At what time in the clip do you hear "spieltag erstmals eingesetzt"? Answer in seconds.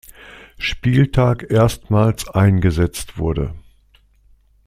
0.57-3.19